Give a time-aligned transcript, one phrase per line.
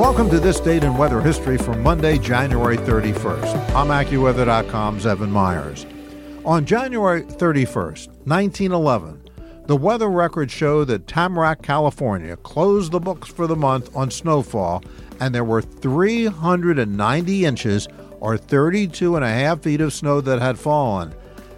[0.00, 3.74] Welcome to this date in weather history for Monday, January 31st.
[3.74, 5.84] I'm AccuWeather.com's Evan Myers.
[6.42, 9.22] On January 31st, 1911,
[9.66, 14.82] the weather records show that Tamarack, California closed the books for the month on snowfall,
[15.20, 17.86] and there were 390 inches
[18.20, 21.14] or 32 and a half feet of snow that had fallen.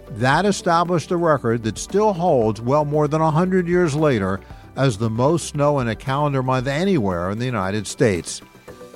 [0.09, 4.41] That established a record that still holds well more than 100 years later
[4.75, 8.41] as the most snow in a calendar month anywhere in the United States.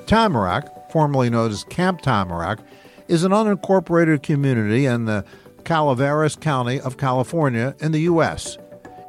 [0.05, 2.59] Tamarack, formerly known as Camp Tamarack,
[3.07, 5.25] is an unincorporated community in the
[5.63, 8.57] Calaveras County of California in the U.S.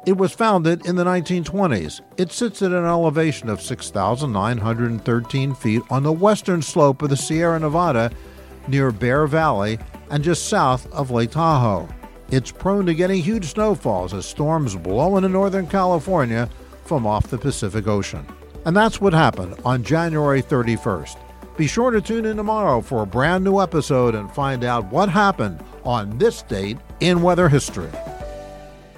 [0.05, 2.01] It was founded in the 1920s.
[2.17, 7.59] It sits at an elevation of 6,913 feet on the western slope of the Sierra
[7.59, 8.11] Nevada
[8.67, 11.87] near Bear Valley and just south of Lake Tahoe.
[12.31, 16.47] It's prone to getting huge snowfalls as storms blow into Northern California
[16.85, 18.23] from off the Pacific Ocean.
[18.65, 21.17] And that's what happened on January 31st.
[21.57, 25.09] Be sure to tune in tomorrow for a brand new episode and find out what
[25.09, 27.89] happened on this date in weather history.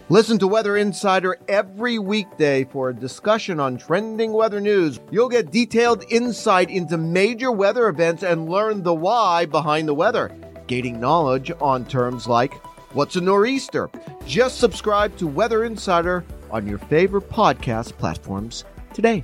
[0.09, 4.99] Listen to Weather Insider every weekday for a discussion on trending weather news.
[5.09, 10.35] You'll get detailed insight into major weather events and learn the why behind the weather,
[10.67, 12.51] gaining knowledge on terms like
[12.93, 13.89] what's a nor'easter.
[14.25, 19.23] Just subscribe to Weather Insider on your favorite podcast platforms today.